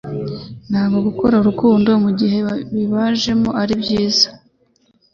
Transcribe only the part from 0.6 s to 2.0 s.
Nubwo gukora urukundo